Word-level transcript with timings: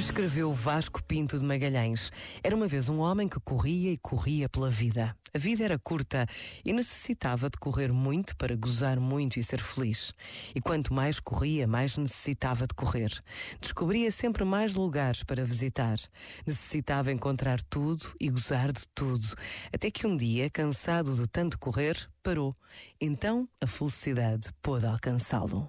Escreveu 0.00 0.50
Vasco 0.54 1.04
Pinto 1.04 1.38
de 1.38 1.44
Magalhães. 1.44 2.10
Era 2.42 2.56
uma 2.56 2.66
vez 2.66 2.88
um 2.88 3.00
homem 3.00 3.28
que 3.28 3.38
corria 3.38 3.92
e 3.92 3.98
corria 3.98 4.48
pela 4.48 4.70
vida. 4.70 5.14
A 5.34 5.38
vida 5.38 5.62
era 5.62 5.78
curta 5.78 6.26
e 6.64 6.72
necessitava 6.72 7.50
de 7.50 7.58
correr 7.58 7.92
muito 7.92 8.34
para 8.34 8.56
gozar 8.56 8.98
muito 8.98 9.38
e 9.38 9.42
ser 9.42 9.60
feliz. 9.60 10.14
E 10.54 10.60
quanto 10.60 10.94
mais 10.94 11.20
corria, 11.20 11.66
mais 11.66 11.98
necessitava 11.98 12.66
de 12.66 12.74
correr. 12.74 13.12
Descobria 13.60 14.10
sempre 14.10 14.42
mais 14.42 14.74
lugares 14.74 15.22
para 15.22 15.44
visitar. 15.44 15.98
Necessitava 16.46 17.12
encontrar 17.12 17.60
tudo 17.60 18.14
e 18.18 18.30
gozar 18.30 18.72
de 18.72 18.88
tudo. 18.94 19.26
Até 19.70 19.90
que 19.90 20.06
um 20.06 20.16
dia, 20.16 20.48
cansado 20.48 21.14
de 21.14 21.28
tanto 21.28 21.58
correr, 21.58 22.08
parou. 22.22 22.56
Então 22.98 23.46
a 23.60 23.66
felicidade 23.66 24.48
pôde 24.62 24.86
alcançá-lo. 24.86 25.68